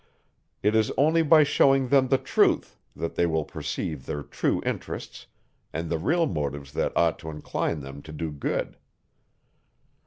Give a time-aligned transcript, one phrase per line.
[0.63, 5.27] It is only by showing them the truth, that they will perceive their true interests,
[5.71, 8.77] and the real motives that ought to incline them to do good.